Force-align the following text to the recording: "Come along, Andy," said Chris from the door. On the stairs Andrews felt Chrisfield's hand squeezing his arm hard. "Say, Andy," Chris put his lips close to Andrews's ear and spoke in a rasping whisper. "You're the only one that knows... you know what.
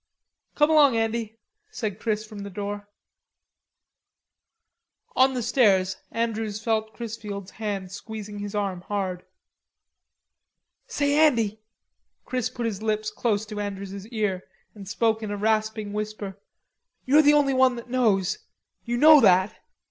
"Come 0.55 0.71
along, 0.71 0.97
Andy," 0.97 1.37
said 1.69 1.99
Chris 1.99 2.25
from 2.25 2.39
the 2.39 2.49
door. 2.49 2.89
On 5.15 5.35
the 5.35 5.43
stairs 5.43 5.97
Andrews 6.11 6.59
felt 6.59 6.95
Chrisfield's 6.95 7.51
hand 7.51 7.91
squeezing 7.91 8.39
his 8.39 8.55
arm 8.55 8.81
hard. 8.87 9.23
"Say, 10.87 11.13
Andy," 11.15 11.59
Chris 12.25 12.49
put 12.49 12.65
his 12.65 12.81
lips 12.81 13.11
close 13.11 13.45
to 13.45 13.59
Andrews's 13.59 14.07
ear 14.07 14.43
and 14.73 14.87
spoke 14.89 15.21
in 15.21 15.29
a 15.29 15.37
rasping 15.37 15.93
whisper. 15.93 16.35
"You're 17.05 17.21
the 17.21 17.33
only 17.35 17.53
one 17.53 17.75
that 17.75 17.87
knows... 17.91 18.39
you 18.83 18.97
know 18.97 19.17
what. 19.17 19.53